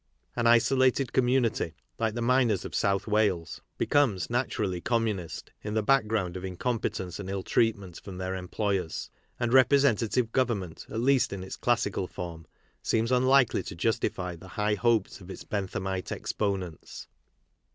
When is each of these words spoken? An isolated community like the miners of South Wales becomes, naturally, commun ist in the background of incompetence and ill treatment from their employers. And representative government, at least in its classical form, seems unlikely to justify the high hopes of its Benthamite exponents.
An 0.35 0.47
isolated 0.47 1.13
community 1.13 1.75
like 1.99 2.15
the 2.15 2.23
miners 2.23 2.65
of 2.65 2.73
South 2.73 3.05
Wales 3.05 3.61
becomes, 3.77 4.31
naturally, 4.31 4.81
commun 4.81 5.19
ist 5.19 5.51
in 5.63 5.75
the 5.75 5.83
background 5.83 6.35
of 6.35 6.43
incompetence 6.43 7.19
and 7.19 7.29
ill 7.29 7.43
treatment 7.43 8.01
from 8.03 8.17
their 8.17 8.33
employers. 8.33 9.11
And 9.39 9.53
representative 9.53 10.31
government, 10.31 10.87
at 10.89 11.01
least 11.01 11.31
in 11.31 11.43
its 11.43 11.55
classical 11.55 12.07
form, 12.07 12.47
seems 12.81 13.11
unlikely 13.11 13.61
to 13.61 13.75
justify 13.75 14.35
the 14.35 14.47
high 14.57 14.73
hopes 14.73 15.21
of 15.21 15.29
its 15.29 15.43
Benthamite 15.43 16.11
exponents. 16.11 17.05